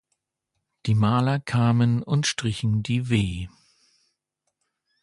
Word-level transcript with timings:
Die 0.87 0.95
Maler 0.95 1.39
kamen 1.39 2.01
und 2.01 2.25
strichen 2.25 2.81
die 2.81 3.09
W 3.09 3.49